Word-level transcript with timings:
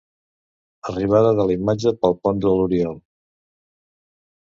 Arribada 0.93 1.35
de 1.41 1.45
la 1.51 1.57
imatge 1.59 1.93
pel 2.01 2.19
pont 2.25 2.43
de 2.49 2.57
l'Oriol. 2.63 3.01